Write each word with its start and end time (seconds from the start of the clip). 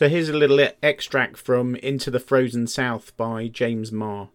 So 0.00 0.08
here's 0.08 0.30
a 0.30 0.32
little 0.32 0.66
extract 0.82 1.36
from 1.36 1.76
Into 1.76 2.10
the 2.10 2.18
Frozen 2.18 2.68
South 2.68 3.14
by 3.18 3.48
James 3.48 3.92
Marr. 3.92 4.30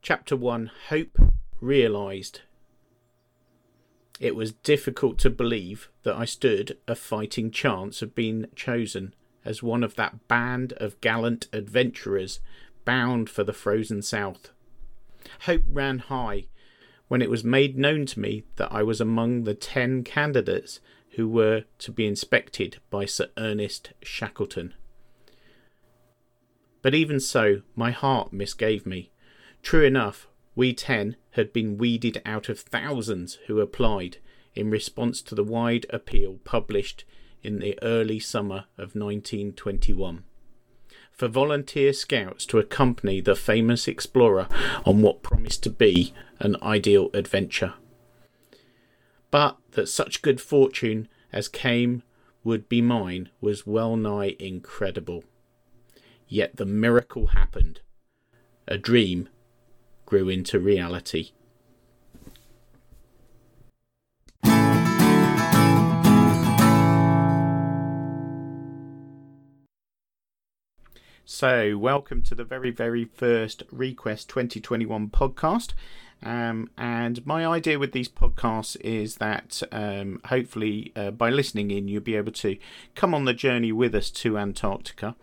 Chapter 0.00 0.36
1 0.36 0.70
Hope 0.90 1.18
Realised. 1.60 2.42
It 4.20 4.36
was 4.36 4.52
difficult 4.52 5.18
to 5.18 5.28
believe 5.28 5.88
that 6.04 6.14
I 6.14 6.24
stood 6.24 6.78
a 6.86 6.94
fighting 6.94 7.50
chance 7.50 8.00
of 8.00 8.14
being 8.14 8.46
chosen 8.54 9.12
as 9.44 9.60
one 9.60 9.82
of 9.82 9.96
that 9.96 10.28
band 10.28 10.72
of 10.74 11.00
gallant 11.00 11.48
adventurers 11.52 12.38
bound 12.84 13.28
for 13.28 13.42
the 13.42 13.52
frozen 13.52 14.02
south. 14.02 14.52
Hope 15.46 15.64
ran 15.66 15.98
high 15.98 16.44
when 17.08 17.22
it 17.22 17.28
was 17.28 17.42
made 17.42 17.76
known 17.76 18.06
to 18.06 18.20
me 18.20 18.44
that 18.54 18.70
I 18.70 18.84
was 18.84 19.00
among 19.00 19.42
the 19.42 19.54
ten 19.54 20.04
candidates 20.04 20.78
who 21.16 21.28
were 21.28 21.64
to 21.78 21.92
be 21.92 22.06
inspected 22.06 22.78
by 22.90 23.04
Sir 23.04 23.28
Ernest 23.36 23.92
Shackleton. 24.02 24.74
But 26.80 26.94
even 26.94 27.20
so, 27.20 27.62
my 27.76 27.90
heart 27.90 28.32
misgave 28.32 28.86
me. 28.86 29.10
True 29.62 29.84
enough, 29.84 30.26
we 30.54 30.72
ten 30.74 31.16
had 31.32 31.52
been 31.52 31.78
weeded 31.78 32.20
out 32.26 32.48
of 32.48 32.60
thousands 32.60 33.38
who 33.46 33.60
applied 33.60 34.18
in 34.54 34.70
response 34.70 35.22
to 35.22 35.34
the 35.34 35.44
wide 35.44 35.86
appeal 35.90 36.38
published 36.44 37.04
in 37.42 37.58
the 37.58 37.78
early 37.82 38.18
summer 38.18 38.64
of 38.76 38.94
1921 38.94 40.24
for 41.12 41.28
volunteer 41.28 41.92
scouts 41.92 42.46
to 42.46 42.58
accompany 42.58 43.20
the 43.20 43.36
famous 43.36 43.86
explorer 43.86 44.48
on 44.84 45.02
what 45.02 45.22
promised 45.22 45.62
to 45.62 45.70
be 45.70 46.12
an 46.40 46.56
ideal 46.62 47.10
adventure. 47.14 47.74
But 49.32 49.56
that 49.70 49.88
such 49.88 50.20
good 50.20 50.42
fortune 50.42 51.08
as 51.32 51.48
came 51.48 52.02
would 52.44 52.68
be 52.68 52.82
mine 52.82 53.30
was 53.40 53.66
well 53.66 53.96
nigh 53.96 54.36
incredible. 54.38 55.24
Yet 56.28 56.56
the 56.56 56.66
miracle 56.66 57.28
happened. 57.28 57.80
A 58.68 58.76
dream 58.76 59.30
grew 60.04 60.28
into 60.28 60.60
reality. 60.60 61.30
So, 71.24 71.78
welcome 71.78 72.22
to 72.24 72.34
the 72.34 72.44
very, 72.44 72.70
very 72.70 73.06
first 73.06 73.62
Request 73.72 74.28
2021 74.28 75.08
podcast. 75.08 75.72
Um, 76.22 76.70
and 76.78 77.24
my 77.26 77.44
idea 77.44 77.78
with 77.78 77.92
these 77.92 78.08
podcasts 78.08 78.76
is 78.80 79.16
that 79.16 79.62
um, 79.72 80.20
hopefully 80.26 80.92
uh, 80.94 81.10
by 81.10 81.30
listening 81.30 81.70
in, 81.70 81.88
you'll 81.88 82.02
be 82.02 82.16
able 82.16 82.32
to 82.32 82.56
come 82.94 83.14
on 83.14 83.24
the 83.24 83.34
journey 83.34 83.72
with 83.72 83.94
us 83.94 84.10
to 84.10 84.38
Antarctica. 84.38 85.16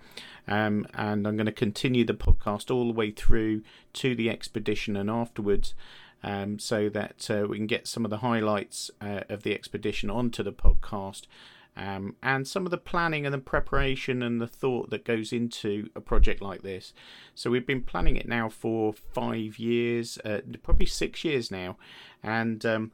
Um, 0.47 0.87
and 0.93 1.27
I'm 1.27 1.37
going 1.37 1.45
to 1.45 1.51
continue 1.51 2.03
the 2.03 2.13
podcast 2.13 2.73
all 2.73 2.87
the 2.87 2.93
way 2.93 3.11
through 3.11 3.61
to 3.93 4.15
the 4.15 4.29
expedition 4.29 4.97
and 4.97 5.09
afterwards. 5.09 5.73
Um, 6.21 6.59
so 6.59 6.89
that 6.89 7.29
uh, 7.31 7.47
we 7.47 7.55
can 7.55 7.65
get 7.65 7.87
some 7.87 8.03
of 8.03 8.11
the 8.11 8.17
highlights 8.17 8.91
uh, 8.99 9.21
of 9.29 9.43
the 9.43 9.53
expedition 9.53 10.09
onto 10.09 10.43
the 10.43 10.51
podcast 10.51 11.27
um, 11.79 12.15
and 12.21 12.45
some 12.47 12.65
of 12.65 12.71
the 12.71 12.77
planning 12.77 13.25
and 13.25 13.33
the 13.33 13.39
preparation 13.39 14.21
and 14.21 14.41
the 14.41 14.47
thought 14.47 14.89
that 14.89 15.05
goes 15.05 15.31
into 15.31 15.89
a 15.95 16.01
project 16.01 16.41
like 16.41 16.61
this. 16.61 16.93
So 17.35 17.49
we've 17.49 17.65
been 17.65 17.83
planning 17.83 18.17
it 18.17 18.27
now 18.27 18.49
for 18.49 18.93
five 18.93 19.57
years, 19.57 20.17
uh, 20.25 20.41
probably 20.61 20.85
six 20.85 21.23
years 21.23 21.49
now, 21.49 21.77
and 22.21 22.65
um, 22.65 22.91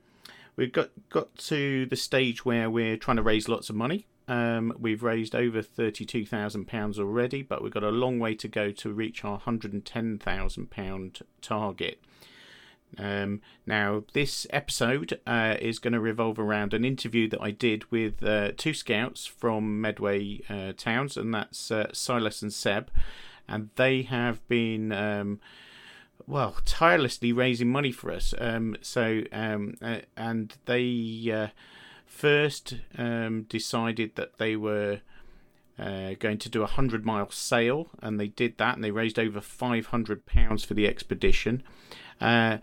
we've 0.55 0.71
got 0.71 0.91
got 1.09 1.35
to 1.49 1.87
the 1.87 1.95
stage 1.95 2.45
where 2.45 2.69
we're 2.69 2.97
trying 2.97 3.17
to 3.17 3.23
raise 3.23 3.49
lots 3.49 3.69
of 3.69 3.75
money. 3.75 4.05
Um, 4.27 4.73
we've 4.79 5.03
raised 5.03 5.35
over 5.35 5.61
thirty-two 5.61 6.25
thousand 6.25 6.65
pounds 6.65 6.99
already, 6.99 7.41
but 7.41 7.61
we've 7.61 7.73
got 7.73 7.83
a 7.83 7.89
long 7.89 8.19
way 8.19 8.35
to 8.35 8.47
go 8.47 8.71
to 8.71 8.93
reach 8.93 9.25
our 9.25 9.39
hundred 9.39 9.73
and 9.73 9.83
ten 9.83 10.19
thousand 10.19 10.69
pound 10.69 11.21
target. 11.41 11.99
Um, 12.97 13.41
now, 13.65 14.03
this 14.13 14.47
episode 14.49 15.19
uh, 15.27 15.55
is 15.59 15.79
going 15.79 15.93
to 15.93 15.99
revolve 15.99 16.39
around 16.39 16.73
an 16.73 16.85
interview 16.85 17.27
that 17.29 17.41
I 17.41 17.51
did 17.51 17.91
with 17.91 18.23
uh, 18.23 18.51
two 18.55 18.73
scouts 18.73 19.25
from 19.25 19.81
Medway 19.81 20.41
uh, 20.49 20.73
Towns, 20.77 21.17
and 21.17 21.33
that's 21.33 21.71
uh, 21.71 21.87
Silas 21.93 22.41
and 22.41 22.53
Seb. 22.53 22.89
And 23.47 23.69
they 23.75 24.03
have 24.03 24.47
been, 24.47 24.91
um, 24.91 25.39
well, 26.25 26.57
tirelessly 26.65 27.31
raising 27.31 27.69
money 27.69 27.91
for 27.91 28.11
us. 28.11 28.33
Um, 28.37 28.77
so, 28.81 29.21
um, 29.31 29.75
uh, 29.81 29.99
and 30.15 30.55
they 30.65 31.31
uh, 31.33 31.47
first 32.05 32.75
um, 32.97 33.43
decided 33.43 34.15
that 34.15 34.37
they 34.37 34.55
were. 34.55 35.01
Uh, 35.77 36.13
going 36.19 36.37
to 36.37 36.47
do 36.47 36.63
a 36.63 36.67
hundred 36.67 37.05
mile 37.05 37.29
sail, 37.29 37.89
and 38.01 38.17
they 38.17 38.29
did 38.29 38.57
that, 38.57 38.75
and 38.75 38.81
they 38.81 38.91
raised 38.91 39.19
over 39.19 39.41
five 39.41 39.87
hundred 39.87 40.25
pounds 40.25 40.63
for 40.63 40.73
the 40.73 40.87
expedition. 40.87 41.61
Uh, 42.21 42.59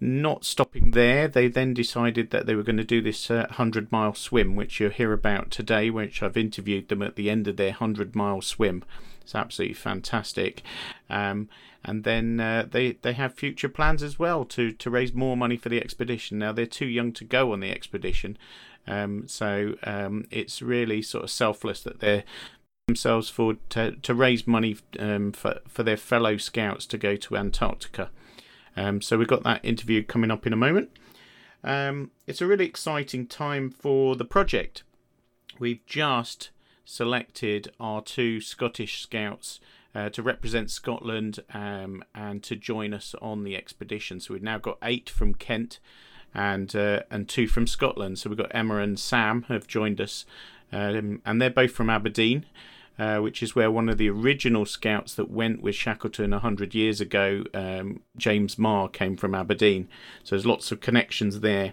not 0.00 0.44
stopping 0.44 0.92
there, 0.92 1.28
they 1.28 1.48
then 1.48 1.74
decided 1.74 2.30
that 2.30 2.46
they 2.46 2.54
were 2.54 2.62
going 2.62 2.78
to 2.78 2.84
do 2.84 3.02
this 3.02 3.30
uh, 3.30 3.46
100 3.48 3.92
mile 3.92 4.14
swim, 4.14 4.56
which 4.56 4.80
you'll 4.80 4.90
hear 4.90 5.12
about 5.12 5.50
today, 5.50 5.90
which 5.90 6.22
I've 6.22 6.36
interviewed 6.36 6.88
them 6.88 7.02
at 7.02 7.16
the 7.16 7.28
end 7.28 7.46
of 7.46 7.56
their 7.56 7.72
100 7.72 8.16
mile 8.16 8.40
swim. 8.40 8.84
It's 9.20 9.34
absolutely 9.34 9.74
fantastic. 9.74 10.62
Um, 11.08 11.48
and 11.84 12.04
then 12.04 12.40
uh, 12.40 12.66
they, 12.70 12.92
they 12.92 13.12
have 13.12 13.34
future 13.34 13.68
plans 13.68 14.02
as 14.02 14.18
well 14.18 14.44
to, 14.46 14.72
to 14.72 14.90
raise 14.90 15.12
more 15.12 15.36
money 15.36 15.56
for 15.56 15.68
the 15.68 15.80
expedition. 15.80 16.38
Now, 16.38 16.52
they're 16.52 16.66
too 16.66 16.86
young 16.86 17.12
to 17.12 17.24
go 17.24 17.52
on 17.52 17.60
the 17.60 17.70
expedition, 17.70 18.36
um, 18.86 19.28
so 19.28 19.74
um, 19.84 20.26
it's 20.30 20.62
really 20.62 21.02
sort 21.02 21.24
of 21.24 21.30
selfless 21.30 21.82
that 21.82 22.00
they're 22.00 22.24
themselves 22.86 23.28
forward 23.28 23.58
to, 23.70 23.92
to 23.92 24.14
raise 24.14 24.46
money 24.46 24.76
um, 24.98 25.32
for, 25.32 25.60
for 25.68 25.82
their 25.84 25.96
fellow 25.96 26.36
scouts 26.36 26.86
to 26.86 26.98
go 26.98 27.14
to 27.16 27.36
Antarctica. 27.36 28.10
Um, 28.76 29.00
so 29.00 29.18
we've 29.18 29.28
got 29.28 29.42
that 29.44 29.64
interview 29.64 30.02
coming 30.02 30.30
up 30.30 30.46
in 30.46 30.52
a 30.52 30.56
moment. 30.56 30.90
Um, 31.62 32.10
it's 32.26 32.40
a 32.40 32.46
really 32.46 32.66
exciting 32.66 33.26
time 33.26 33.70
for 33.70 34.16
the 34.16 34.24
project. 34.24 34.82
We've 35.58 35.84
just 35.86 36.50
selected 36.84 37.70
our 37.78 38.02
two 38.02 38.40
Scottish 38.40 39.02
scouts 39.02 39.60
uh, 39.94 40.08
to 40.10 40.22
represent 40.22 40.70
Scotland 40.70 41.40
um, 41.52 42.02
and 42.14 42.42
to 42.44 42.56
join 42.56 42.94
us 42.94 43.14
on 43.20 43.44
the 43.44 43.56
expedition. 43.56 44.20
So 44.20 44.34
we've 44.34 44.42
now 44.42 44.58
got 44.58 44.78
eight 44.82 45.10
from 45.10 45.34
Kent 45.34 45.80
and 46.34 46.74
uh, 46.76 47.02
and 47.10 47.28
two 47.28 47.46
from 47.46 47.66
Scotland. 47.66 48.18
So 48.18 48.30
we've 48.30 48.38
got 48.38 48.54
Emma 48.54 48.76
and 48.76 48.98
Sam 48.98 49.42
have 49.48 49.66
joined 49.66 50.00
us, 50.00 50.24
um, 50.72 51.20
and 51.26 51.42
they're 51.42 51.50
both 51.50 51.72
from 51.72 51.90
Aberdeen. 51.90 52.46
Uh, 53.00 53.18
which 53.18 53.42
is 53.42 53.54
where 53.54 53.70
one 53.70 53.88
of 53.88 53.96
the 53.96 54.10
original 54.10 54.66
scouts 54.66 55.14
that 55.14 55.30
went 55.30 55.62
with 55.62 55.74
Shackleton 55.74 56.32
100 56.32 56.74
years 56.74 57.00
ago, 57.00 57.44
um, 57.54 58.02
James 58.18 58.58
Marr, 58.58 58.90
came 58.90 59.16
from 59.16 59.34
Aberdeen. 59.34 59.88
So 60.22 60.36
there's 60.36 60.44
lots 60.44 60.70
of 60.70 60.82
connections 60.82 61.40
there. 61.40 61.72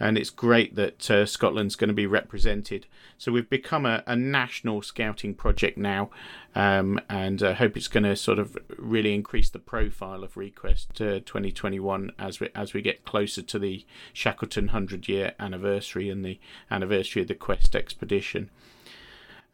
And 0.00 0.18
it's 0.18 0.30
great 0.30 0.74
that 0.74 1.08
uh, 1.08 1.26
Scotland's 1.26 1.76
going 1.76 1.90
to 1.90 1.94
be 1.94 2.08
represented. 2.08 2.86
So 3.18 3.30
we've 3.30 3.48
become 3.48 3.86
a, 3.86 4.02
a 4.04 4.16
national 4.16 4.82
scouting 4.82 5.34
project 5.34 5.78
now, 5.78 6.10
um, 6.56 7.00
and 7.08 7.40
I 7.40 7.52
hope 7.52 7.76
it's 7.76 7.86
going 7.86 8.02
to 8.02 8.16
sort 8.16 8.40
of 8.40 8.58
really 8.76 9.14
increase 9.14 9.50
the 9.50 9.60
profile 9.60 10.24
of 10.24 10.36
Request 10.36 11.00
uh, 11.00 11.20
2021 11.20 12.10
as 12.18 12.40
we 12.40 12.48
as 12.52 12.74
we 12.74 12.82
get 12.82 13.04
closer 13.04 13.42
to 13.42 13.60
the 13.60 13.86
Shackleton 14.12 14.66
100 14.66 15.06
year 15.06 15.34
anniversary 15.38 16.10
and 16.10 16.24
the 16.24 16.40
anniversary 16.68 17.22
of 17.22 17.28
the 17.28 17.36
Quest 17.36 17.76
expedition. 17.76 18.50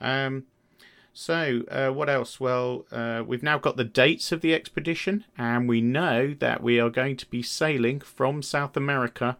Um, 0.01 0.45
so, 1.21 1.65
uh, 1.71 1.91
what 1.91 2.09
else? 2.09 2.41
Well, 2.41 2.87
uh, 2.91 3.23
we've 3.27 3.43
now 3.43 3.59
got 3.59 3.77
the 3.77 3.85
dates 3.85 4.33
of 4.33 4.41
the 4.41 4.55
expedition, 4.55 5.27
and 5.37 5.69
we 5.69 5.83
know 5.83 6.33
that 6.39 6.63
we 6.63 6.81
are 6.81 6.89
going 6.89 7.19
to 7.19 7.27
be 7.27 7.43
sailing 7.43 8.01
from 8.01 8.43
South 8.43 8.75
America 8.75 9.37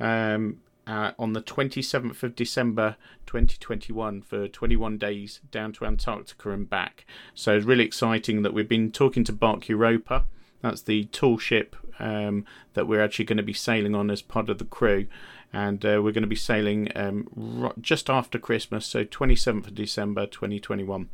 um, 0.00 0.62
uh, 0.86 1.10
on 1.18 1.34
the 1.34 1.42
27th 1.42 2.22
of 2.22 2.34
December 2.34 2.96
2021 3.26 4.22
for 4.22 4.48
21 4.48 4.96
days 4.96 5.40
down 5.50 5.74
to 5.74 5.84
Antarctica 5.84 6.50
and 6.50 6.70
back. 6.70 7.04
So, 7.34 7.54
it's 7.54 7.66
really 7.66 7.84
exciting 7.84 8.40
that 8.40 8.54
we've 8.54 8.66
been 8.66 8.90
talking 8.90 9.24
to 9.24 9.32
Bark 9.34 9.68
Europa. 9.68 10.24
That's 10.62 10.80
the 10.80 11.04
tall 11.12 11.36
ship 11.36 11.76
um, 11.98 12.46
that 12.72 12.88
we're 12.88 13.04
actually 13.04 13.26
going 13.26 13.36
to 13.36 13.42
be 13.42 13.52
sailing 13.52 13.94
on 13.94 14.10
as 14.10 14.22
part 14.22 14.48
of 14.48 14.56
the 14.56 14.64
crew 14.64 15.08
and 15.52 15.84
uh, 15.84 16.00
we're 16.02 16.12
going 16.12 16.22
to 16.22 16.26
be 16.26 16.36
sailing 16.36 16.90
um, 16.94 17.72
just 17.80 18.10
after 18.10 18.38
Christmas, 18.38 18.86
so 18.86 19.04
27th 19.04 19.68
of 19.68 19.74
December 19.74 20.26
2021. 20.26 21.08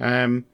Um, 0.00 0.44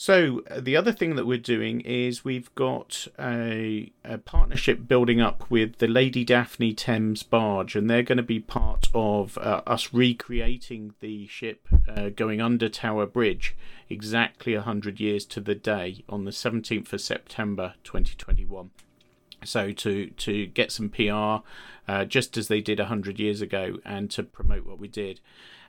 so 0.00 0.42
the 0.58 0.76
other 0.76 0.92
thing 0.92 1.16
that 1.16 1.26
we're 1.26 1.36
doing 1.36 1.82
is 1.82 2.24
we've 2.24 2.54
got 2.54 3.06
a, 3.18 3.92
a, 4.02 4.16
partnership 4.16 4.88
building 4.88 5.20
up 5.20 5.50
with 5.50 5.76
the 5.76 5.88
Lady 5.88 6.24
Daphne 6.24 6.72
Thames 6.72 7.22
barge, 7.22 7.76
and 7.76 7.90
they're 7.90 8.02
going 8.02 8.16
to 8.16 8.22
be 8.22 8.40
part 8.40 8.88
of 8.94 9.36
uh, 9.36 9.60
us 9.66 9.92
recreating 9.92 10.94
the 11.00 11.26
ship 11.26 11.68
uh, 11.86 12.08
going 12.08 12.40
under 12.40 12.70
Tower 12.70 13.04
Bridge 13.04 13.54
exactly 13.90 14.54
100 14.54 15.00
years 15.00 15.26
to 15.26 15.40
the 15.40 15.54
day 15.54 16.02
on 16.08 16.24
the 16.24 16.30
17th 16.30 16.94
of 16.94 17.00
September 17.02 17.74
2021. 17.84 18.70
So 19.44 19.72
to 19.72 20.06
to 20.06 20.46
get 20.46 20.72
some 20.72 20.88
PR, 20.88 21.46
uh, 21.90 22.04
just 22.06 22.36
as 22.36 22.48
they 22.48 22.60
did 22.60 22.78
hundred 22.78 23.18
years 23.18 23.40
ago, 23.40 23.78
and 23.84 24.10
to 24.12 24.22
promote 24.22 24.66
what 24.66 24.78
we 24.78 24.88
did, 24.88 25.20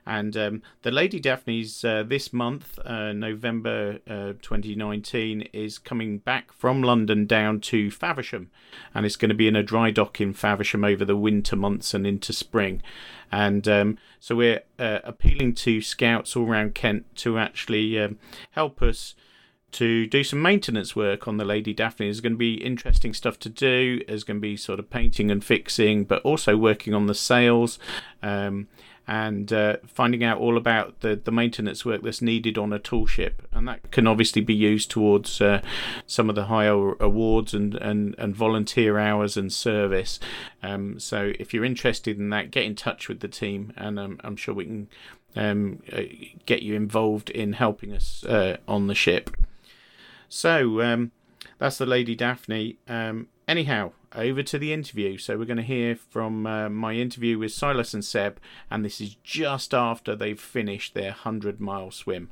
And 0.06 0.36
um, 0.36 0.62
the 0.82 0.90
Lady 0.90 1.20
Daphne's 1.20 1.84
uh, 1.84 2.02
this 2.02 2.32
month, 2.32 2.78
uh, 2.84 3.12
November 3.12 4.00
uh, 4.08 4.32
2019, 4.42 5.42
is 5.52 5.78
coming 5.78 6.18
back 6.18 6.52
from 6.52 6.82
London 6.82 7.26
down 7.26 7.60
to 7.60 7.90
Faversham, 7.90 8.50
and 8.94 9.06
it's 9.06 9.16
going 9.16 9.28
to 9.28 9.34
be 9.34 9.46
in 9.46 9.56
a 9.56 9.62
dry 9.62 9.90
dock 9.90 10.20
in 10.20 10.34
Faversham 10.34 10.84
over 10.84 11.04
the 11.04 11.16
winter 11.16 11.54
months 11.54 11.94
and 11.94 12.06
into 12.06 12.32
spring. 12.32 12.82
And 13.30 13.66
um, 13.68 13.98
so 14.18 14.34
we're 14.34 14.62
uh, 14.78 14.98
appealing 15.04 15.54
to 15.54 15.80
scouts 15.80 16.36
all 16.36 16.48
around 16.48 16.74
Kent 16.74 17.06
to 17.16 17.38
actually 17.38 17.98
um, 17.98 18.18
help 18.50 18.82
us 18.82 19.14
to 19.72 20.06
do 20.06 20.22
some 20.22 20.40
maintenance 20.40 20.94
work 20.94 21.26
on 21.26 21.38
the 21.38 21.44
Lady 21.44 21.72
Daphne. 21.72 22.06
There's 22.06 22.20
going 22.20 22.34
to 22.34 22.38
be 22.38 22.54
interesting 22.54 23.14
stuff 23.14 23.38
to 23.40 23.48
do. 23.48 24.02
There's 24.06 24.22
going 24.22 24.36
to 24.36 24.42
be 24.42 24.56
sort 24.56 24.78
of 24.78 24.90
painting 24.90 25.30
and 25.30 25.42
fixing, 25.42 26.04
but 26.04 26.22
also 26.22 26.56
working 26.56 26.92
on 26.92 27.06
the 27.06 27.14
sails 27.14 27.78
um, 28.22 28.68
and 29.06 29.52
uh, 29.52 29.76
finding 29.86 30.22
out 30.22 30.38
all 30.38 30.56
about 30.56 31.00
the, 31.00 31.16
the 31.16 31.32
maintenance 31.32 31.84
work 31.84 32.02
that's 32.02 32.22
needed 32.22 32.56
on 32.56 32.72
a 32.72 32.78
tall 32.78 33.06
ship. 33.06 33.42
And 33.52 33.66
that 33.68 33.90
can 33.90 34.06
obviously 34.06 34.42
be 34.42 34.54
used 34.54 34.90
towards 34.90 35.40
uh, 35.40 35.60
some 36.06 36.28
of 36.28 36.36
the 36.36 36.44
higher 36.44 36.94
awards 36.94 37.52
and, 37.52 37.74
and, 37.74 38.14
and 38.18 38.34
volunteer 38.34 38.98
hours 38.98 39.36
and 39.36 39.52
service. 39.52 40.20
Um, 40.62 41.00
so 41.00 41.32
if 41.38 41.52
you're 41.52 41.64
interested 41.64 42.18
in 42.18 42.30
that, 42.30 42.50
get 42.50 42.64
in 42.64 42.76
touch 42.76 43.08
with 43.08 43.20
the 43.20 43.28
team, 43.28 43.72
and 43.76 43.98
um, 43.98 44.20
I'm 44.22 44.36
sure 44.36 44.54
we 44.54 44.64
can 44.66 44.88
um, 45.34 45.82
uh, 45.92 46.02
get 46.46 46.62
you 46.62 46.74
involved 46.74 47.30
in 47.30 47.54
helping 47.54 47.92
us 47.92 48.24
uh, 48.24 48.58
on 48.68 48.86
the 48.86 48.94
ship. 48.94 49.30
So 50.28 50.80
um, 50.80 51.10
that's 51.58 51.78
the 51.78 51.86
Lady 51.86 52.14
Daphne. 52.14 52.76
Um, 52.88 53.28
anyhow, 53.48 53.92
over 54.14 54.42
to 54.42 54.58
the 54.58 54.72
interview. 54.72 55.18
So 55.18 55.36
we're 55.38 55.44
going 55.44 55.56
to 55.56 55.62
hear 55.62 55.96
from 55.96 56.46
uh, 56.46 56.68
my 56.68 56.94
interview 56.94 57.38
with 57.38 57.52
Silas 57.52 57.94
and 57.94 58.04
Seb, 58.04 58.38
and 58.70 58.84
this 58.84 59.00
is 59.00 59.16
just 59.22 59.72
after 59.74 60.14
they've 60.16 60.40
finished 60.40 60.94
their 60.94 61.10
100 61.10 61.60
mile 61.60 61.90
swim. 61.90 62.30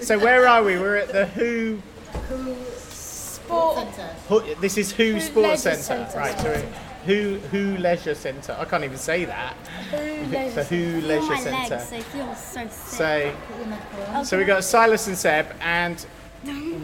So 0.00 0.18
where 0.18 0.46
are 0.48 0.62
we? 0.64 0.78
We're 0.78 0.96
at 0.96 1.12
the 1.12 1.26
Hoo. 1.26 1.80
Hoo 2.28 2.56
Sport 2.78 3.94
Centre. 3.94 4.54
this 4.60 4.76
is 4.76 4.92
Hoo, 4.92 5.12
Hoo 5.14 5.20
Sports 5.20 5.62
Centre, 5.62 6.18
right? 6.18 6.36
So 6.36 6.42
sorry. 6.44 6.56
it- 6.58 6.68
Hoo 7.06 7.38
Hoo 7.50 7.76
Leisure 7.78 8.14
Centre. 8.14 8.56
I 8.58 8.64
can't 8.64 8.84
even 8.84 8.96
say 8.98 9.24
that. 9.24 9.54
Hoo 9.90 10.26
Leisure 10.30 10.64
Hoo 10.64 11.00
Leisure 11.00 11.36
Centre. 11.36 11.76
legs, 11.76 11.90
they 11.90 12.00
feel 12.02 12.34
so 12.34 12.60
sick. 12.68 12.70
So 12.72 14.24
So 14.24 14.38
we 14.38 14.44
got 14.44 14.64
Silas 14.64 15.06
and 15.06 15.16
Seb, 15.16 15.46
and 15.60 16.00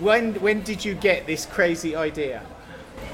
when 0.01 0.35
when 0.35 0.63
did 0.63 0.85
you 0.85 0.95
get 0.95 1.27
this 1.27 1.47
crazy 1.47 1.95
idea? 1.97 2.43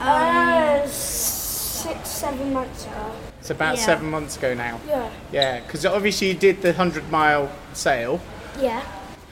Uh, 0.01 0.87
six, 0.87 2.09
seven 2.09 2.53
months 2.53 2.87
ago. 2.87 3.11
It's 3.41 3.51
about 3.51 3.77
Yeah. 3.77 3.85
seven 3.85 4.11
months 4.11 4.37
ago 4.37 4.55
now. 4.55 4.81
Yeah. 4.89 5.09
Yeah, 5.33 5.61
because 5.61 5.85
obviously 5.87 6.29
you 6.29 6.35
did 6.35 6.63
the 6.63 6.73
hundred 6.73 7.11
mile 7.11 7.51
sail, 7.75 8.21
Yeah. 8.61 8.81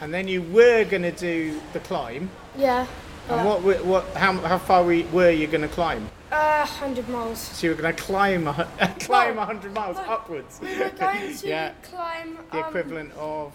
and 0.00 0.12
then 0.12 0.28
you 0.28 0.42
were 0.42 0.84
gonna 0.84 1.12
do 1.12 1.60
the 1.72 1.80
climb. 1.80 2.30
Yeah. 2.56 2.86
And 3.30 3.44
what 3.46 3.62
what 3.84 4.04
how 4.16 4.32
how 4.34 4.58
far 4.58 4.82
we, 4.84 5.04
were 5.12 5.30
you 5.30 5.46
gonna 5.46 5.68
climb? 5.68 6.08
Uh, 6.32 6.66
100 6.66 7.08
miles. 7.10 7.38
So 7.38 7.66
you 7.66 7.74
were 7.74 7.82
gonna 7.82 7.92
climb 7.94 8.46
a, 8.48 8.54
climb 9.00 9.36
Well, 9.36 9.44
hundred 9.46 9.74
miles 9.74 9.96
well, 9.98 10.10
upwards. 10.12 10.60
We 10.62 10.78
were 10.78 10.88
going 10.90 11.36
to 11.36 11.46
yeah, 11.46 11.72
climb 11.82 12.38
the 12.50 12.58
um, 12.64 12.68
equivalent 12.68 13.12
of 13.18 13.52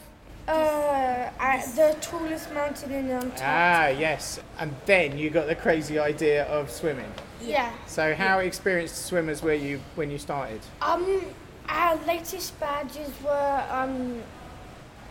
uh, 0.48 1.30
at 1.40 1.66
the 1.76 1.98
tallest 2.00 2.54
mountain 2.54 2.92
in 2.92 3.10
Antarctica. 3.10 3.44
ah 3.44 3.88
yes, 3.88 4.40
and 4.60 4.74
then 4.86 5.18
you 5.18 5.30
got 5.32 5.48
the 5.48 5.56
crazy 5.56 5.98
idea 5.98 6.46
of 6.46 6.70
swimming. 6.70 7.12
yeah. 7.42 7.74
So 7.88 8.14
how 8.14 8.40
experienced 8.40 9.08
swimmers 9.08 9.42
were 9.42 9.54
you 9.56 9.80
when 9.96 10.12
you 10.12 10.20
started? 10.20 10.62
Um, 10.82 11.26
our 11.68 11.96
latest 12.06 12.58
badges 12.60 13.10
were 13.26 13.64
um, 13.72 14.22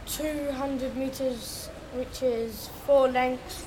200 0.07 0.97
meters, 0.97 1.69
which 1.95 2.23
is 2.23 2.71
four 2.87 3.09
lengths, 3.09 3.67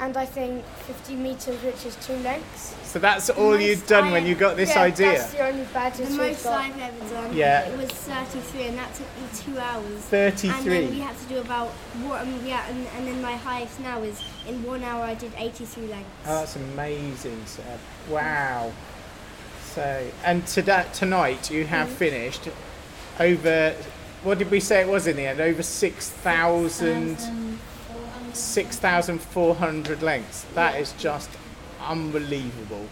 and 0.00 0.16
I 0.16 0.26
think 0.26 0.64
50 0.86 1.16
meters, 1.16 1.62
which 1.62 1.86
is 1.86 1.96
two 2.06 2.16
lengths. 2.18 2.74
So 2.84 2.98
that's 2.98 3.30
all 3.30 3.50
most 3.52 3.62
you'd 3.62 3.86
done 3.86 4.04
I- 4.08 4.12
when 4.12 4.26
you 4.26 4.34
got 4.34 4.56
this 4.56 4.70
yeah, 4.74 4.82
idea. 4.82 5.12
That's 5.18 5.32
the 5.32 5.46
only 5.46 5.62
the 5.62 5.72
badges 5.72 6.08
we've 6.10 6.18
most 6.18 6.44
got. 6.44 6.60
I've 6.64 6.78
ever 6.80 7.14
done 7.14 7.34
Yeah. 7.36 7.60
it 7.68 7.76
was 7.78 7.90
33 7.90 8.62
and 8.64 8.78
that 8.78 8.94
took 8.94 9.06
me 9.06 9.28
two 9.54 9.58
hours. 9.58 10.00
33? 10.10 10.50
And 10.50 10.66
then 10.70 10.90
we 10.90 11.00
had 11.00 11.16
to 11.18 11.24
do 11.26 11.38
about, 11.38 11.68
what, 12.04 12.22
um, 12.22 12.40
yeah, 12.44 12.66
and, 12.68 12.86
and 12.96 13.06
then 13.08 13.20
my 13.22 13.36
highest 13.36 13.80
now 13.80 14.02
is 14.02 14.20
in 14.46 14.62
one 14.64 14.82
hour 14.84 15.02
I 15.04 15.14
did 15.14 15.32
83 15.36 15.86
lengths. 15.88 16.10
Oh, 16.26 16.34
that's 16.40 16.56
amazing, 16.56 17.40
Seb. 17.46 17.64
Wow. 18.10 18.72
So, 19.74 20.06
and 20.24 20.46
to 20.48 20.62
that, 20.62 20.92
tonight 20.94 21.50
you 21.50 21.64
have 21.66 21.88
Mm-hmm. 21.88 21.96
finished 21.96 22.48
over, 23.20 23.74
what 24.24 24.38
did 24.38 24.50
we 24.50 24.60
say 24.60 24.80
it 24.80 24.88
was 24.88 25.06
in 25.06 25.16
the 25.16 25.26
end? 25.26 25.40
Over 25.40 25.62
6,000, 25.62 27.16
6,400 28.36 30.02
lengths. 30.02 30.44
That 30.54 30.80
is 30.80 30.92
just 30.92 31.30
unbelievable. 31.80 32.86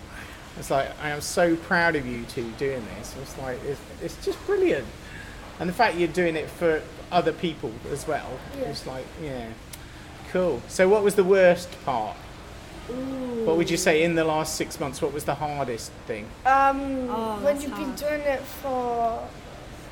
It's 0.59 0.71
like, 0.71 0.91
I 1.03 1.11
am 1.11 1.21
so 1.21 1.57
proud 1.57 1.97
of 1.97 2.07
you 2.07 2.25
two 2.25 2.51
doing 2.53 2.85
this. 2.97 3.15
It's 3.21 3.37
like, 3.39 3.59
it's, 3.65 3.81
it's 4.03 4.25
just 4.25 4.45
brilliant. 4.47 4.87
And 5.59 5.69
the 5.69 5.73
fact 5.73 5.97
you're 5.97 6.09
doing 6.09 6.37
it 6.37 6.49
for 6.49 6.83
other 7.11 7.33
people 7.33 7.73
as 7.91 8.07
well. 8.07 8.39
Yeah. 8.59 8.65
It's 8.69 8.87
like, 8.87 9.07
yeah. 9.23 9.49
Cool. 10.33 10.63
So, 10.69 10.89
what 10.89 11.03
was 11.05 11.15
the 11.15 11.25
worst 11.25 11.69
part? 11.85 12.17
What 12.89 13.57
would 13.57 13.71
you 13.71 13.77
say 13.77 14.03
in 14.03 14.15
the 14.15 14.25
last 14.25 14.57
six 14.57 14.79
months? 14.79 15.01
What 15.01 15.13
was 15.13 15.25
the 15.25 15.37
hardest 15.37 15.91
thing? 16.07 16.27
Um, 16.45 17.09
Oh, 17.09 17.39
when 17.43 17.61
you've 17.61 17.75
been 17.75 17.95
doing 17.95 18.21
it 18.21 18.41
for 18.41 19.27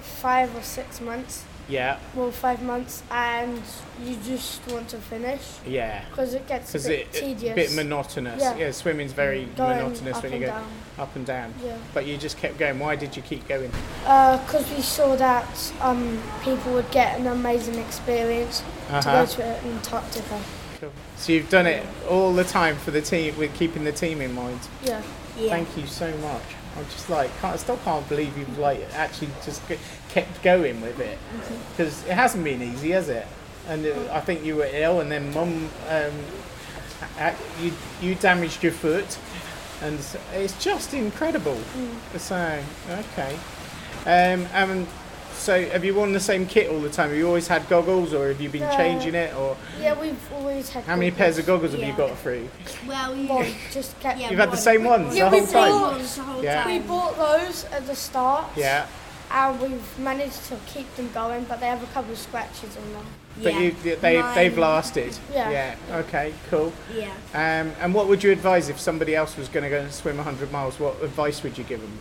five 0.00 0.54
or 0.54 0.62
six 0.62 1.00
months, 1.00 1.44
Yeah, 1.68 1.98
well, 2.14 2.30
five 2.32 2.60
months, 2.62 3.02
and 3.10 3.62
you 4.04 4.16
just 4.26 4.66
want 4.70 4.88
to 4.88 4.98
finish 4.98 5.40
yeah. 5.66 6.04
because 6.10 6.34
it 6.34 6.46
gets 6.48 6.74
a 6.74 6.78
bit 6.88 7.00
it 7.00 7.12
tedious. 7.12 7.52
a 7.52 7.54
bit 7.54 7.72
monotonous. 7.74 8.40
Yeah, 8.42 8.56
Yeah. 8.56 8.70
swimming's 8.72 9.12
very 9.12 9.44
Going 9.56 9.76
monotonous 9.78 10.22
when 10.22 10.32
you 10.32 10.38
go 10.40 10.46
down. 10.46 10.66
up 10.98 11.14
and 11.16 11.24
down. 11.24 11.54
Yeah. 11.64 11.76
But 11.94 12.06
you 12.06 12.16
just 12.16 12.36
kept 12.36 12.58
going. 12.58 12.78
Why 12.78 12.96
did 12.96 13.16
you 13.16 13.22
keep 13.22 13.46
going? 13.48 13.70
Because 14.02 14.68
we 14.74 14.82
saw 14.82 15.14
that 15.16 15.72
um, 15.80 16.20
people 16.42 16.72
would 16.74 16.90
get 16.90 17.18
an 17.18 17.26
amazing 17.28 17.76
experience 17.78 18.62
to 18.88 18.94
Uh-huh. 18.96 19.24
go 19.24 19.32
to 19.32 19.44
Antarctica. 19.64 20.40
Cool. 20.82 20.90
So 21.16 21.32
you've 21.32 21.48
done 21.48 21.66
it 21.66 21.86
all 22.10 22.32
the 22.32 22.42
time 22.42 22.74
for 22.74 22.90
the 22.90 23.00
team, 23.00 23.38
with 23.38 23.54
keeping 23.54 23.84
the 23.84 23.92
team 23.92 24.20
in 24.20 24.34
mind. 24.34 24.58
Yeah. 24.82 25.00
yeah. 25.38 25.48
Thank 25.48 25.76
you 25.76 25.86
so 25.86 26.10
much. 26.16 26.42
I'm 26.76 26.84
just 26.86 27.08
like, 27.08 27.30
can't, 27.40 27.54
I 27.54 27.56
still 27.56 27.76
can't 27.84 28.08
believe 28.08 28.36
you've 28.36 28.58
like 28.58 28.80
actually 28.92 29.28
just 29.44 29.62
kept 30.08 30.42
going 30.42 30.80
with 30.80 30.98
it 30.98 31.18
because 31.70 32.04
it 32.06 32.14
hasn't 32.14 32.42
been 32.42 32.60
easy, 32.60 32.90
has 32.90 33.08
it? 33.08 33.28
And 33.68 33.86
uh, 33.86 34.12
I 34.12 34.22
think 34.22 34.44
you 34.44 34.56
were 34.56 34.68
ill, 34.72 34.98
and 34.98 35.12
then 35.12 35.32
Mum, 35.32 35.70
um, 35.88 36.12
you 37.60 37.72
you 38.00 38.16
damaged 38.16 38.64
your 38.64 38.72
foot, 38.72 39.18
and 39.82 40.00
it's 40.34 40.64
just 40.64 40.94
incredible. 40.94 41.60
So 42.16 42.60
okay, 42.90 43.36
um, 44.04 44.48
and 44.52 44.88
so 45.34 45.64
have 45.70 45.84
you 45.84 45.94
worn 45.94 46.12
the 46.12 46.20
same 46.20 46.46
kit 46.46 46.70
all 46.70 46.80
the 46.80 46.88
time? 46.90 47.08
Have 47.10 47.18
you 47.18 47.26
always 47.26 47.48
had 47.48 47.68
goggles, 47.68 48.12
or 48.14 48.28
have 48.28 48.40
you 48.40 48.48
been 48.48 48.62
No. 48.62 48.76
changing 48.76 49.14
it, 49.14 49.34
or 49.36 49.56
Yeah, 49.80 49.98
we've 49.98 50.16
always 50.32 50.70
had. 50.70 50.84
how 50.84 50.96
many 50.96 51.10
goggles. 51.10 51.18
pairs 51.18 51.38
of 51.38 51.46
goggles 51.46 51.72
have 51.72 51.82
you 51.82 51.92
got 51.94 52.16
through? 52.18 52.48
Well, 52.86 53.14
we, 53.14 53.26
Well, 53.26 53.46
just 53.72 53.98
kept. 54.00 54.18
yeah, 54.20 54.30
You've 54.30 54.38
had 54.40 54.50
the 54.50 54.56
same 54.56 54.84
ones 54.84 55.16
Yeah, 55.16 55.28
the 55.28 55.36
we 55.36 55.38
whole 55.44 55.46
time. 55.52 55.70
bought- 55.72 55.92
Ones 55.92 56.16
the 56.16 56.22
whole 56.22 56.42
Yeah. 56.44 56.66
We 56.66 56.78
bought 56.80 57.16
those 57.16 57.64
at 57.72 57.86
the 57.86 57.96
start. 57.96 58.46
Yeah, 58.56 58.86
And 59.34 59.58
we've 59.60 59.98
managed 59.98 60.44
to 60.48 60.56
keep 60.66 60.94
them 60.96 61.10
going, 61.14 61.44
but 61.44 61.58
they 61.58 61.66
have 61.66 61.82
a 61.82 61.86
couple 61.86 62.12
of 62.12 62.18
scratches 62.18 62.76
on 62.76 62.92
them. 62.92 63.06
but 63.42 63.54
yeah. 63.54 63.60
you 63.60 63.74
they 64.02 64.20
they've 64.34 64.58
lasted. 64.58 65.16
Yeah. 65.32 65.48
Yeah. 65.50 65.74
Okay. 66.00 66.34
Cool. 66.50 66.70
Yeah. 66.94 67.06
Um, 67.32 67.72
and 67.80 67.94
what 67.94 68.08
would 68.08 68.22
you 68.22 68.30
advise 68.30 68.68
if 68.68 68.78
somebody 68.78 69.16
else 69.16 69.38
was 69.38 69.48
going 69.48 69.64
to 69.64 69.70
go 69.70 69.78
and 69.80 69.90
swim 69.90 70.18
100 70.18 70.52
miles? 70.52 70.78
What 70.78 71.02
advice 71.02 71.42
would 71.42 71.56
you 71.56 71.64
give 71.64 71.80
them? 71.80 71.98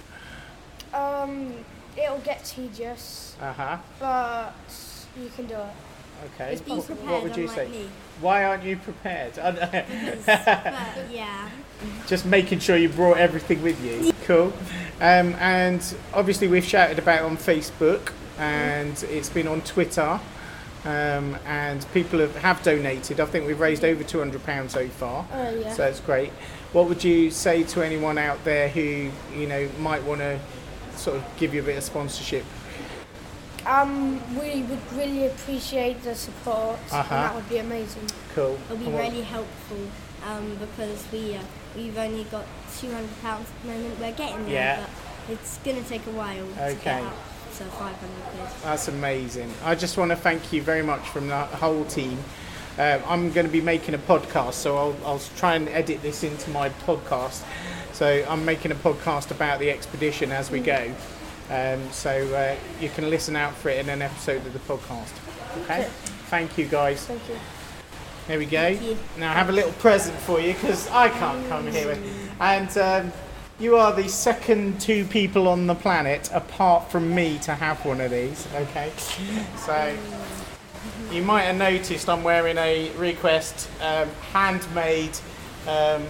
Um, 0.93 1.53
it'll 1.97 2.17
get 2.19 2.43
tedious, 2.45 3.35
Uh 3.41 3.53
huh. 3.53 3.77
but 3.99 4.53
you 5.21 5.29
can 5.35 5.45
do 5.47 5.55
it. 5.55 5.65
Okay. 6.35 6.51
Just 6.51 6.65
be 6.65 6.71
What- 6.73 6.85
prepared, 6.85 7.09
what 7.09 7.23
would 7.23 7.35
you 7.37 7.47
say? 7.47 7.67
me. 7.67 7.89
Why 8.21 8.43
aren't 8.43 8.63
you 8.63 8.77
prepared? 8.77 9.33
But, 9.35 9.73
yeah. 11.11 11.49
Just 12.07 12.25
making 12.25 12.59
sure 12.59 12.77
you 12.77 12.89
brought 12.89 13.17
everything 13.17 13.63
with 13.63 13.83
you. 13.83 14.13
Cool. 14.25 14.53
Um, 14.99 15.33
and 15.39 15.81
obviously, 16.13 16.47
we've 16.47 16.63
shouted 16.63 16.99
about 16.99 17.23
on 17.23 17.37
Facebook 17.37 18.11
and 18.37 19.01
it's 19.09 19.29
been 19.29 19.47
on 19.47 19.61
Twitter. 19.61 20.19
Um, 20.85 21.37
and 21.45 21.85
people 21.93 22.19
have, 22.19 22.35
have 22.37 22.61
donated. 22.63 23.19
I 23.19 23.25
think 23.25 23.45
we've 23.47 23.59
raised 23.59 23.83
over 23.83 24.03
£200 24.03 24.69
so 24.69 24.87
far. 24.89 25.25
Oh 25.33 25.55
yeah. 25.59 25.71
So 25.73 25.83
that's 25.83 25.99
great. 25.99 26.29
What 26.73 26.87
would 26.87 27.03
you 27.03 27.29
say 27.31 27.63
to 27.63 27.81
anyone 27.83 28.17
out 28.17 28.43
there 28.45 28.67
who, 28.69 29.09
you 29.35 29.47
know, 29.47 29.69
might 29.79 30.03
want 30.03 30.21
to 30.21 30.39
sort 31.01 31.17
of 31.17 31.23
give 31.37 31.53
you 31.53 31.61
a 31.61 31.65
bit 31.65 31.77
of 31.77 31.83
sponsorship? 31.83 32.45
Um, 33.65 34.19
we 34.39 34.63
would 34.63 34.93
really 34.93 35.27
appreciate 35.27 36.01
the 36.03 36.15
support, 36.15 36.79
Uh-huh. 36.91 36.97
and 36.97 37.23
that 37.25 37.35
would 37.35 37.49
be 37.49 37.57
amazing. 37.57 38.07
Cool. 38.33 38.57
It'll 38.65 38.77
be 38.77 38.85
And 38.85 38.93
what- 38.95 39.03
really 39.03 39.21
helpful 39.21 39.77
um, 40.27 40.57
because 40.59 41.03
we 41.11 41.35
uh, 41.35 41.41
we've 41.75 41.97
only 41.97 42.23
got 42.25 42.45
two 42.79 42.91
hundred 42.91 43.21
pounds 43.21 43.47
at 43.49 43.61
the 43.67 43.73
moment. 43.73 43.99
We're 43.99 44.11
getting 44.13 44.45
there, 44.45 44.53
Yeah. 44.53 44.85
but 45.27 45.33
it's 45.33 45.57
gonna 45.63 45.83
take 45.83 46.05
a 46.07 46.11
while 46.11 46.47
to 46.57 46.65
Okay. 46.77 47.03
to 47.57 47.63
five 47.65 47.95
hundred 47.97 48.23
quid. 48.33 48.49
That's 48.63 48.87
amazing. 48.87 49.53
I 49.63 49.75
just 49.75 49.97
want 49.97 50.09
to 50.09 50.15
thank 50.17 50.51
you 50.53 50.61
very 50.63 50.81
much 50.83 51.01
from 51.09 51.27
the 51.27 51.37
whole 51.45 51.85
team. 51.85 52.17
Uh, 52.77 52.99
I'm 53.05 53.31
going 53.31 53.45
to 53.45 53.51
be 53.51 53.61
making 53.61 53.95
a 53.95 53.99
podcast, 53.99 54.53
so 54.53 54.77
I'll, 54.77 54.95
I'll 55.05 55.21
try 55.37 55.55
and 55.55 55.67
edit 55.69 56.01
this 56.01 56.23
into 56.23 56.49
my 56.51 56.69
podcast. 56.69 57.43
So 57.93 58.25
I'm 58.27 58.45
making 58.45 58.71
a 58.71 58.75
podcast 58.75 59.31
about 59.31 59.59
the 59.59 59.69
expedition 59.69 60.31
as 60.31 60.49
we 60.49 60.59
go. 60.59 60.93
Um, 61.49 61.91
so 61.91 62.11
uh, 62.33 62.55
you 62.79 62.89
can 62.89 63.09
listen 63.09 63.35
out 63.35 63.53
for 63.53 63.69
it 63.69 63.79
in 63.79 63.89
an 63.89 64.01
episode 64.01 64.45
of 64.45 64.53
the 64.53 64.59
podcast. 64.59 65.11
Okay? 65.63 65.87
Thank 66.29 66.57
you, 66.57 66.65
guys. 66.65 67.05
Thank 67.05 67.27
you. 67.27 67.35
There 68.27 68.39
we 68.39 68.45
go. 68.45 68.77
Now 69.17 69.31
I 69.31 69.33
have 69.33 69.49
a 69.49 69.51
little 69.51 69.73
present 69.73 70.17
for 70.19 70.39
you 70.39 70.53
because 70.53 70.87
I 70.89 71.09
can't 71.09 71.45
come 71.49 71.67
here. 71.67 71.97
And 72.39 72.77
um, 72.77 73.11
you 73.59 73.75
are 73.75 73.93
the 73.93 74.07
second 74.07 74.79
two 74.79 75.05
people 75.05 75.47
on 75.47 75.67
the 75.67 75.75
planet, 75.75 76.29
apart 76.33 76.89
from 76.89 77.13
me, 77.13 77.37
to 77.39 77.53
have 77.53 77.83
one 77.85 77.99
of 77.99 78.11
these. 78.11 78.47
Okay. 78.55 78.91
So 79.57 79.97
you 81.11 81.21
might 81.21 81.43
have 81.43 81.57
noticed 81.57 82.07
I'm 82.07 82.23
wearing 82.23 82.57
a 82.57 82.89
Request 82.91 83.69
um, 83.81 84.09
handmade 84.31 85.17
um, 85.67 86.03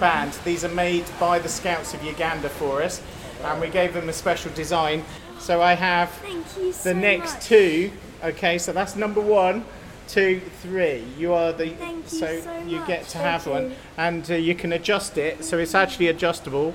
band. 0.00 0.32
These 0.44 0.64
are 0.64 0.74
made 0.74 1.04
by 1.20 1.38
the 1.38 1.48
Scouts 1.48 1.94
of 1.94 2.02
Uganda 2.02 2.48
for 2.48 2.82
us, 2.82 3.00
and 3.44 3.60
we 3.60 3.68
gave 3.68 3.94
them 3.94 4.08
a 4.08 4.12
special 4.12 4.52
design. 4.52 5.04
So 5.38 5.62
I 5.62 5.74
have 5.74 6.10
Thank 6.10 6.44
you 6.58 6.72
so 6.72 6.88
the 6.88 6.94
next 6.94 7.34
much. 7.34 7.44
two. 7.44 7.92
Okay, 8.22 8.58
so 8.58 8.72
that's 8.72 8.96
number 8.96 9.20
one, 9.20 9.64
two, 10.08 10.40
three. 10.60 11.04
You 11.16 11.32
are 11.32 11.52
the 11.52 11.70
Thank 11.70 12.04
you 12.12 12.18
so, 12.18 12.40
so 12.40 12.58
you 12.66 12.78
much. 12.78 12.88
get 12.88 13.02
to 13.04 13.18
Thank 13.18 13.24
have 13.24 13.46
one, 13.46 13.74
and 13.96 14.28
uh, 14.30 14.34
you 14.34 14.54
can 14.54 14.72
adjust 14.72 15.18
it. 15.18 15.44
So 15.44 15.58
it's 15.58 15.74
actually 15.74 16.08
adjustable, 16.08 16.74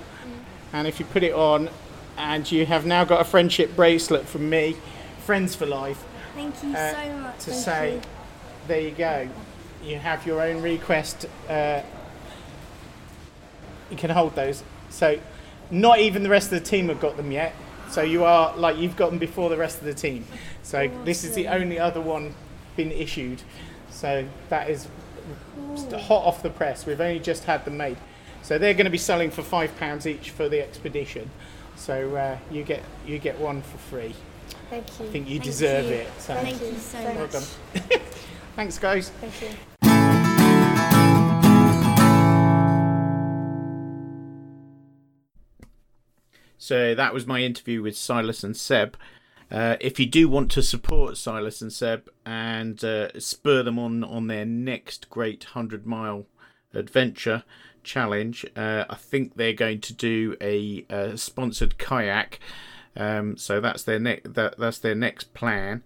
and 0.74 0.88
if 0.88 1.00
you 1.00 1.06
put 1.06 1.22
it 1.24 1.34
on, 1.34 1.70
and 2.18 2.50
you 2.50 2.66
have 2.66 2.86
now 2.86 3.04
got 3.04 3.20
a 3.20 3.26
friendship 3.26 3.76
bracelet 3.76 4.26
from 4.26 4.50
me, 4.50 4.78
friends 5.26 5.54
for 5.54 5.66
life, 5.66 6.04
Thank 6.36 6.64
you 6.64 6.76
uh, 6.76 6.92
so 6.92 7.18
much. 7.18 7.40
to 7.40 7.52
Thank 7.52 7.64
say, 7.64 7.94
you. 7.96 8.02
there 8.68 8.82
you 8.82 8.92
go. 8.92 9.30
You 9.84 9.98
have 9.98 10.26
your 10.28 10.42
own 10.42 10.62
request. 10.62 11.26
Uh, 11.50 11.82
you 13.90 13.98
can 13.98 14.12
hold 14.12 14.36
those. 14.36 14.64
So, 14.90 15.20
not 15.72 16.00
even 16.00 16.22
the 16.24 16.30
rest 16.30 16.52
of 16.52 16.60
the 16.60 16.66
team 16.66 16.90
have 16.90 17.00
got 17.00 17.18
them 17.18 17.32
yet. 17.32 17.56
So 17.90 18.02
you 18.02 18.24
are 18.24 18.56
like 18.58 18.78
you've 18.78 18.96
got 18.96 19.10
them 19.10 19.20
before 19.20 19.50
the 19.50 19.58
rest 19.58 19.80
of 19.80 19.86
the 19.86 19.94
team. 19.94 20.26
So 20.64 20.90
this 21.04 21.24
is 21.24 21.36
the 21.36 21.48
only 21.48 21.80
other 21.80 22.02
one 22.02 22.34
been 22.76 22.92
issued. 22.92 23.42
So 23.90 24.28
that 24.50 24.70
is 24.70 24.88
hot 25.92 26.26
off 26.26 26.44
the 26.44 26.50
press. 26.50 26.86
We've 26.86 27.00
only 27.00 27.20
just 27.20 27.46
had 27.46 27.66
them 27.66 27.78
made. 27.78 27.98
So 28.42 28.58
they're 28.58 28.74
going 28.74 28.86
to 28.86 28.92
be 28.92 28.98
selling 28.98 29.32
for 29.32 29.42
five 29.42 29.76
pounds 29.78 30.06
each 30.06 30.32
for 30.32 30.50
the 30.50 30.62
expedition. 30.62 31.30
So 31.76 32.16
uh, 32.16 32.38
you 32.52 32.64
get 32.64 32.84
you 33.06 33.20
get 33.20 33.40
one 33.40 33.62
for 33.62 33.78
free. 33.78 34.16
Thank 34.70 35.00
you. 35.00 35.06
I 35.06 35.10
think 35.10 35.28
you 35.28 35.36
Thank 35.40 35.44
deserve 35.44 35.86
you. 35.86 35.92
it. 35.92 36.08
So 36.20 36.34
Thank 36.36 36.62
you 36.62 36.74
so 36.74 36.98
Thank 36.98 37.16
well 37.16 37.24
much. 37.26 37.32
done. 37.32 38.00
Thanks, 38.56 38.78
guys. 38.80 39.10
Thank 39.10 39.42
you. 39.42 39.50
So 46.58 46.96
that 46.96 47.14
was 47.14 47.28
my 47.28 47.42
interview 47.42 47.82
with 47.82 47.96
Silas 47.96 48.44
and 48.44 48.56
Seb. 48.58 48.98
Uh, 49.52 49.76
if 49.80 50.00
you 50.00 50.06
do 50.08 50.28
want 50.28 50.50
to 50.52 50.64
support 50.64 51.18
Silas 51.18 51.62
and 51.62 51.72
Seb 51.72 52.10
and 52.26 52.84
uh, 52.84 53.20
spur 53.20 53.62
them 53.62 53.78
on 53.78 54.04
on 54.04 54.28
their 54.28 54.46
next 54.46 55.10
great 55.10 55.44
hundred 55.44 55.86
mile 55.86 56.26
adventure 56.74 57.44
challenge, 57.84 58.46
uh, 58.56 58.86
I 58.90 58.96
think 58.96 59.36
they're 59.36 59.54
going 59.54 59.82
to 59.82 59.94
do 59.94 60.36
a, 60.42 60.86
uh 60.90 61.16
sponsored 61.16 61.78
kayak. 61.78 62.40
Um, 62.96 63.38
so 63.38 63.60
that's 63.60 63.84
their 63.84 64.00
ne- 64.00 64.22
that, 64.24 64.58
that's 64.58 64.80
their 64.80 64.96
next 64.96 65.34
plan. 65.34 65.84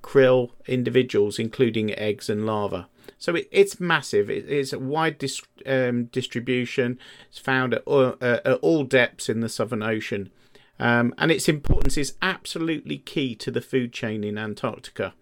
krill 0.04 0.50
individuals, 0.66 1.40
including 1.40 1.98
eggs 1.98 2.30
and 2.30 2.46
larvae. 2.46 2.88
So 3.18 3.36
it, 3.36 3.48
it's 3.52 3.80
massive. 3.80 4.30
It, 4.30 4.50
it's 4.50 4.74
a 4.74 4.80
wide 4.80 5.18
dis, 5.18 5.42
um, 5.66 6.06
distribution. 6.06 7.00
It's 7.30 7.40
found 7.40 7.74
at 7.74 7.84
all, 7.86 8.16
uh, 8.22 8.40
at 8.46 8.60
all 8.62 8.84
depths 8.84 9.30
in 9.30 9.42
the 9.42 9.50
Southern 9.50 9.84
Ocean. 9.84 10.30
Um, 10.80 11.14
and 11.18 11.32
its 11.32 11.50
importance 11.50 11.98
is 11.98 12.16
absolutely 12.22 13.00
key 13.00 13.36
to 13.36 13.50
the 13.50 13.62
food 13.62 13.94
chain 13.94 14.24
in 14.24 14.38
Antarctica. 14.38 15.14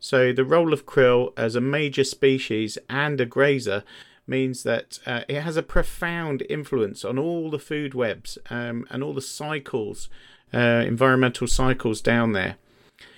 So, 0.00 0.32
the 0.32 0.44
role 0.44 0.72
of 0.72 0.86
krill 0.86 1.32
as 1.36 1.56
a 1.56 1.60
major 1.60 2.04
species 2.04 2.78
and 2.88 3.20
a 3.20 3.26
grazer 3.26 3.84
means 4.26 4.62
that 4.62 4.98
uh, 5.06 5.22
it 5.28 5.40
has 5.40 5.56
a 5.56 5.62
profound 5.62 6.42
influence 6.48 7.04
on 7.04 7.18
all 7.18 7.50
the 7.50 7.58
food 7.58 7.94
webs 7.94 8.38
um, 8.50 8.86
and 8.90 9.02
all 9.02 9.12
the 9.12 9.20
cycles, 9.20 10.08
uh, 10.52 10.84
environmental 10.86 11.46
cycles 11.46 12.00
down 12.00 12.32
there. 12.32 12.56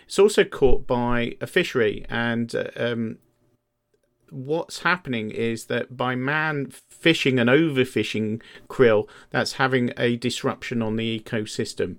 It's 0.07 0.19
also 0.19 0.45
caught 0.45 0.87
by 0.87 1.37
a 1.41 1.47
fishery, 1.47 2.05
and 2.09 2.55
uh, 2.55 2.71
um, 2.77 3.19
what's 4.31 4.81
happening 4.81 5.31
is 5.31 5.67
that 5.67 5.97
by 5.97 6.15
man 6.15 6.71
fishing 6.89 7.39
and 7.39 7.49
overfishing 7.49 8.41
krill, 8.69 9.09
that's 9.31 9.55
having 9.55 9.93
a 9.97 10.17
disruption 10.17 10.83
on 10.83 10.97
the 10.97 11.21
ecosystem. 11.21 11.97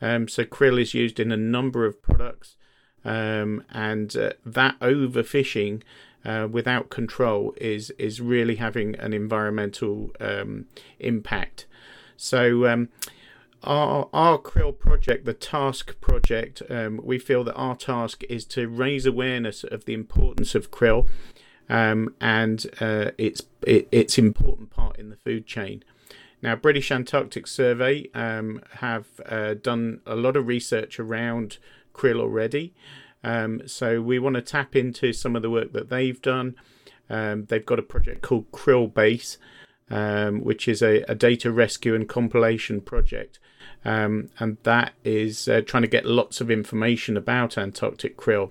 Um, 0.00 0.28
so 0.28 0.44
krill 0.44 0.80
is 0.80 0.94
used 0.94 1.18
in 1.18 1.32
a 1.32 1.36
number 1.36 1.84
of 1.84 2.02
products, 2.02 2.56
um, 3.04 3.64
and 3.70 4.16
uh, 4.16 4.32
that 4.44 4.78
overfishing 4.80 5.82
uh, 6.24 6.48
without 6.50 6.90
control 6.90 7.54
is 7.60 7.90
is 7.92 8.20
really 8.20 8.56
having 8.56 8.94
an 8.96 9.12
environmental 9.12 10.10
um, 10.20 10.66
impact. 10.98 11.66
So. 12.16 12.66
Um, 12.66 12.88
our, 13.64 14.08
our 14.12 14.38
krill 14.38 14.78
project, 14.78 15.24
the 15.24 15.34
task 15.34 16.00
project, 16.00 16.62
um, 16.70 17.00
we 17.02 17.18
feel 17.18 17.42
that 17.42 17.56
our 17.56 17.74
task 17.74 18.22
is 18.30 18.44
to 18.44 18.68
raise 18.68 19.04
awareness 19.04 19.64
of 19.64 19.84
the 19.84 19.94
importance 19.94 20.54
of 20.54 20.70
krill 20.70 21.08
um, 21.68 22.14
and 22.20 22.66
uh, 22.80 23.10
its 23.18 23.42
it, 23.62 23.88
its 23.90 24.18
important 24.18 24.70
part 24.70 24.98
in 24.98 25.10
the 25.10 25.16
food 25.16 25.46
chain. 25.46 25.84
Now, 26.40 26.54
British 26.54 26.92
Antarctic 26.92 27.46
Survey 27.46 28.08
um, 28.14 28.62
have 28.74 29.06
uh, 29.26 29.54
done 29.54 30.00
a 30.06 30.14
lot 30.14 30.36
of 30.36 30.46
research 30.46 31.00
around 31.00 31.58
krill 31.92 32.20
already, 32.20 32.74
um, 33.24 33.62
so 33.66 34.00
we 34.00 34.18
want 34.18 34.36
to 34.36 34.42
tap 34.42 34.76
into 34.76 35.12
some 35.12 35.34
of 35.34 35.42
the 35.42 35.50
work 35.50 35.72
that 35.72 35.90
they've 35.90 36.20
done. 36.22 36.54
Um, 37.10 37.46
they've 37.46 37.64
got 37.64 37.78
a 37.78 37.82
project 37.82 38.22
called 38.22 38.50
Krill 38.52 38.92
Base, 38.92 39.38
um, 39.90 40.44
which 40.44 40.68
is 40.68 40.82
a, 40.82 41.02
a 41.08 41.14
data 41.14 41.50
rescue 41.50 41.94
and 41.94 42.08
compilation 42.08 42.80
project. 42.80 43.38
Um, 43.84 44.30
and 44.38 44.58
that 44.64 44.92
is 45.04 45.48
uh, 45.48 45.62
trying 45.64 45.82
to 45.82 45.88
get 45.88 46.04
lots 46.04 46.40
of 46.40 46.50
information 46.50 47.16
about 47.16 47.56
Antarctic 47.56 48.16
krill. 48.16 48.50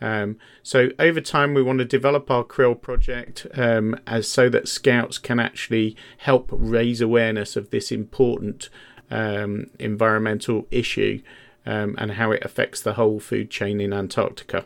Um, 0.00 0.36
so 0.62 0.90
over 0.98 1.20
time, 1.20 1.54
we 1.54 1.62
want 1.62 1.78
to 1.80 1.84
develop 1.84 2.30
our 2.30 2.44
krill 2.44 2.80
project 2.80 3.46
um, 3.54 3.98
as 4.06 4.28
so 4.28 4.48
that 4.48 4.68
scouts 4.68 5.18
can 5.18 5.40
actually 5.40 5.96
help 6.18 6.48
raise 6.52 7.00
awareness 7.00 7.56
of 7.56 7.70
this 7.70 7.90
important 7.90 8.68
um, 9.10 9.66
environmental 9.78 10.66
issue 10.70 11.22
um, 11.66 11.94
and 11.98 12.12
how 12.12 12.30
it 12.30 12.44
affects 12.44 12.80
the 12.80 12.94
whole 12.94 13.20
food 13.20 13.50
chain 13.50 13.80
in 13.80 13.92
Antarctica. 13.92 14.64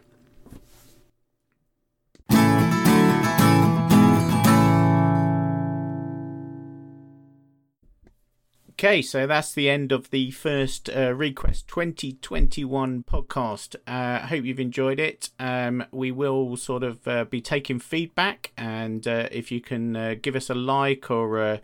Okay, 8.84 9.00
so 9.00 9.28
that's 9.28 9.52
the 9.54 9.70
end 9.70 9.92
of 9.92 10.10
the 10.10 10.32
first 10.32 10.90
uh, 10.90 11.14
Request 11.14 11.68
2021 11.68 13.04
podcast. 13.04 13.76
I 13.86 14.14
uh, 14.14 14.26
hope 14.26 14.44
you've 14.44 14.58
enjoyed 14.58 14.98
it. 14.98 15.30
Um, 15.38 15.84
we 15.92 16.10
will 16.10 16.56
sort 16.56 16.82
of 16.82 17.06
uh, 17.06 17.24
be 17.26 17.40
taking 17.40 17.78
feedback, 17.78 18.50
and 18.56 19.06
uh, 19.06 19.28
if 19.30 19.52
you 19.52 19.60
can 19.60 19.94
uh, 19.94 20.16
give 20.20 20.34
us 20.34 20.50
a 20.50 20.56
like 20.56 21.12
or 21.12 21.40
uh, 21.40 21.58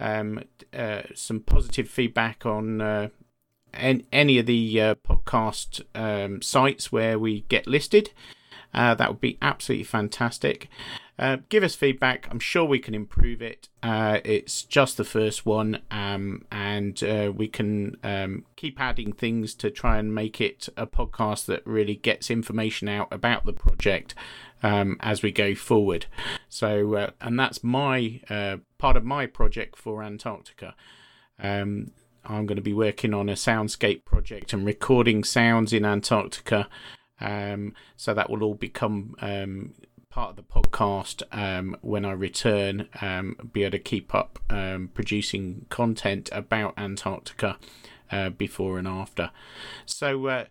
um, 0.00 0.44
some 1.14 1.40
positive 1.40 1.90
feedback 1.90 2.46
on 2.46 3.10
any 3.74 4.38
of 4.38 4.46
the 4.46 4.96
podcast 5.06 5.82
um, 5.94 6.40
sites 6.40 6.90
where 6.90 7.18
we 7.18 7.42
get 7.50 7.66
listed, 7.66 8.12
that 8.72 9.10
would 9.10 9.20
be 9.20 9.36
absolutely 9.42 9.84
fantastic. 9.84 10.70
Uh, 11.22 11.36
give 11.50 11.62
us 11.62 11.76
feedback. 11.76 12.26
I'm 12.32 12.40
sure 12.40 12.64
we 12.64 12.80
can 12.80 12.96
improve 12.96 13.40
it. 13.40 13.68
Uh, 13.80 14.18
it's 14.24 14.64
just 14.64 14.96
the 14.96 15.04
first 15.04 15.46
one, 15.46 15.80
um, 15.88 16.44
and 16.50 17.00
uh, 17.04 17.30
we 17.32 17.46
can 17.46 17.96
um, 18.02 18.44
keep 18.56 18.80
adding 18.80 19.12
things 19.12 19.54
to 19.54 19.70
try 19.70 19.98
and 19.98 20.12
make 20.12 20.40
it 20.40 20.68
a 20.76 20.84
podcast 20.84 21.44
that 21.44 21.64
really 21.64 21.94
gets 21.94 22.28
information 22.28 22.88
out 22.88 23.06
about 23.12 23.46
the 23.46 23.52
project 23.52 24.16
um, 24.64 24.96
as 24.98 25.22
we 25.22 25.30
go 25.30 25.54
forward. 25.54 26.06
So, 26.48 26.96
uh, 26.96 27.10
and 27.20 27.38
that's 27.38 27.62
my 27.62 28.20
uh, 28.28 28.56
part 28.78 28.96
of 28.96 29.04
my 29.04 29.26
project 29.26 29.76
for 29.76 30.02
Antarctica. 30.02 30.74
Um, 31.38 31.92
I'm 32.24 32.46
going 32.46 32.56
to 32.56 32.62
be 32.62 32.74
working 32.74 33.14
on 33.14 33.28
a 33.28 33.34
soundscape 33.34 34.04
project 34.04 34.52
and 34.52 34.66
recording 34.66 35.22
sounds 35.22 35.72
in 35.72 35.84
Antarctica. 35.84 36.68
Um, 37.20 37.74
so 37.96 38.12
that 38.12 38.28
will 38.28 38.42
all 38.42 38.54
become 38.54 39.14
um, 39.20 39.74
part 40.12 40.30
of 40.30 40.36
the 40.36 40.42
podcast 40.42 41.22
um, 41.32 41.74
when 41.80 42.04
I 42.04 42.12
return, 42.12 42.88
um, 43.00 43.34
be 43.52 43.62
able 43.62 43.72
to 43.72 43.78
keep 43.78 44.14
up 44.14 44.38
um, 44.50 44.90
producing 44.92 45.64
content 45.70 46.28
about 46.32 46.74
Antarctica 46.76 47.56
uh, 48.10 48.28
before 48.28 48.78
and 48.78 48.86
after. 48.86 49.30
So, 49.86 50.26
uh, 50.26 50.44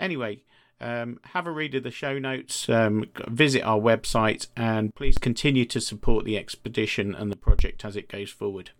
anyway, 0.00 0.42
um, 0.80 1.20
have 1.26 1.46
a 1.46 1.52
read 1.52 1.76
of 1.76 1.84
the 1.84 1.92
show 1.92 2.18
notes, 2.18 2.68
um, 2.68 3.04
visit 3.28 3.62
our 3.62 3.78
website, 3.78 4.48
and 4.56 4.92
please 4.96 5.16
continue 5.16 5.64
to 5.66 5.80
support 5.80 6.24
the 6.24 6.36
expedition 6.36 7.14
and 7.14 7.30
the 7.30 7.36
project 7.36 7.84
as 7.84 7.94
it 7.94 8.08
goes 8.08 8.30
forward. 8.30 8.70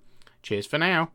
Cheers 0.42 0.66
for 0.66 0.78
now. 0.78 1.12